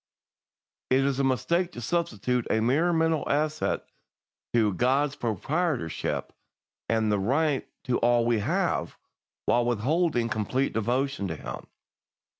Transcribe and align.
"It 0.89 1.01
is 1.05 1.19
a 1.19 1.23
mistake 1.23 1.71
to 1.73 1.79
substitute 1.81 2.47
a 2.49 2.59
mere 2.59 2.91
mental 2.91 3.23
assent 3.27 3.83
to 4.51 4.73
God's 4.73 5.15
proprietorship 5.15 6.33
and 6.89 7.27
right 7.27 7.67
to 7.83 7.99
all 7.99 8.25
we 8.25 8.39
have, 8.39 8.97
while 9.45 9.63
withholding 9.63 10.27
complete 10.27 10.73
devotion 10.73 11.27
to 11.27 11.35
Him. 11.35 11.67